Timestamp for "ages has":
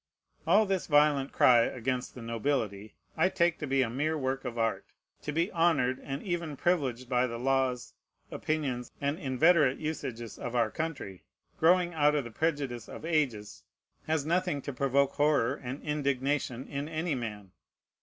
13.05-14.25